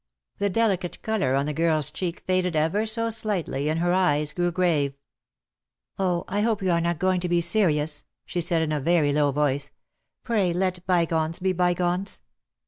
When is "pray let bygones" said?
10.23-11.37